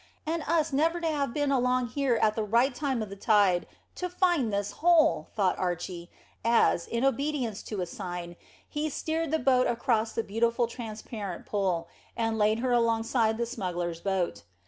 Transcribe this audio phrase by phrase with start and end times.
[0.25, 3.67] "And us never to have been along here at the right time of the tide
[3.93, 6.09] to find this hole!" thought Archy,
[6.43, 8.35] as, in obedience to a sign,
[8.67, 11.87] he steered the boat across the beautiful transparent pool,
[12.17, 14.41] and laid her alongside the smugglers boat.